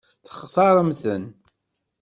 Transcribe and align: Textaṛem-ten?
Textaṛem-ten? 0.25 1.23